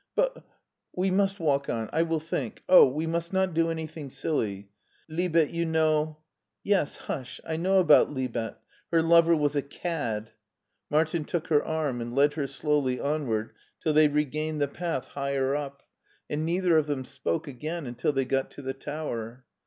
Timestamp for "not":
3.33-3.53